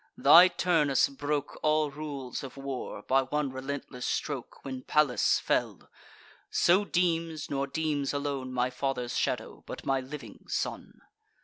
[0.17, 5.89] Thy Turnus broke All rules of war by one relentless stroke, When Pallas fell:
[6.49, 11.01] so deems, nor deems alone My father's shadow, but my living son."